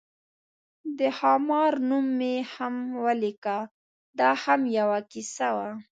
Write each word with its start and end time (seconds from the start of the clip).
د 0.99 1.01
خامار 1.17 1.73
نوم 1.89 2.05
مې 2.19 2.35
هم 2.53 2.75
ولیکه، 3.05 3.57
دا 4.19 4.29
هم 4.43 4.61
یوه 4.77 4.99
کیسه 5.11 5.49
وه. 5.55 5.69